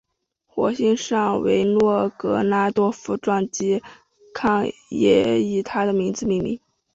[0.47, 3.83] 火星上的维诺格拉多夫撞击
[4.33, 6.59] 坑也以他的名字命名。